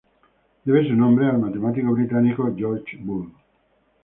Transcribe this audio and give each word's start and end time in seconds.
Debe 0.65 0.87
su 0.87 0.95
nombre 0.95 1.27
al 1.27 1.37
matemático 1.37 1.91
británico 1.91 2.51
George 2.57 2.97
Boole. 2.99 3.33